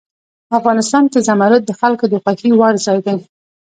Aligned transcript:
افغانستان 0.57 1.03
کې 1.11 1.19
زمرد 1.27 1.61
د 1.65 1.71
خلکو 1.79 2.05
د 2.09 2.13
خوښې 2.23 2.49
وړ 2.59 2.73
ځای 2.85 2.99
دی. 3.05 3.15